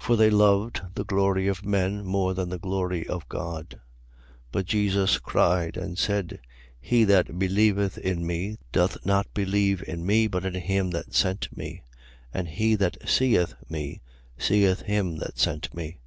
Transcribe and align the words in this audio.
12:43. 0.00 0.04
For 0.04 0.16
they 0.16 0.28
loved 0.30 0.80
the 0.96 1.04
glory 1.04 1.46
of 1.46 1.64
men 1.64 2.04
more 2.04 2.34
than 2.34 2.48
the 2.48 2.58
glory 2.58 3.06
of 3.06 3.28
God. 3.28 3.68
12:44. 3.68 3.78
But 4.50 4.66
Jesus 4.66 5.18
cried 5.20 5.76
and 5.76 5.96
said: 5.96 6.40
He 6.80 7.04
that 7.04 7.38
believeth 7.38 7.96
in 7.96 8.26
me 8.26 8.58
doth 8.72 9.06
not 9.06 9.32
believe 9.34 9.84
in 9.86 10.04
me, 10.04 10.26
but 10.26 10.44
in 10.44 10.54
him 10.54 10.90
that 10.90 11.14
sent 11.14 11.56
me. 11.56 11.84
12:45. 12.34 12.34
And 12.34 12.48
he 12.48 12.74
that 12.74 13.08
seeth 13.08 13.54
me, 13.68 14.00
seeth 14.36 14.80
him 14.80 15.18
that 15.18 15.38
sent 15.38 15.72
me. 15.72 16.00